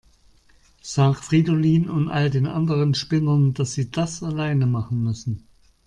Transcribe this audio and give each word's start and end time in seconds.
Sag 0.81 1.23
Fridolin 1.23 1.87
und 1.87 2.09
all 2.09 2.31
den 2.31 2.47
anderen 2.47 2.95
Spinnern, 2.95 3.53
dass 3.53 3.73
sie 3.75 3.91
das 3.91 4.23
alleine 4.23 4.65
machen 4.65 5.03
müssen. 5.03 5.47